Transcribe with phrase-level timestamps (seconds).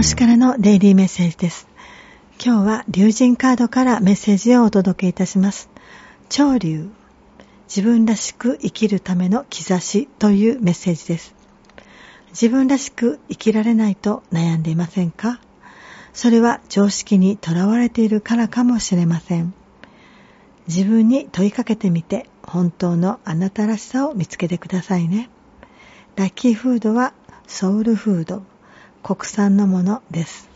[0.00, 1.68] 星からのデイリーメッセージです。
[2.42, 5.68] 今日は竜神カードからメッセージをお届けいたします。
[6.30, 6.88] 潮流。
[7.68, 11.34] 自分らしく生きるための兆しというメッセージです。
[12.30, 15.38] 自分らしく生きられないと悩んでいませんか？
[16.14, 19.52] それは常識にとらわれているからかもしれません。
[20.66, 25.28] 自分に問いかけてみて本当のあなたらしさを見つけてくださいね。
[26.16, 27.12] ラッキーフードは
[27.46, 28.44] ソウルフード、
[29.02, 30.48] 国産のものです。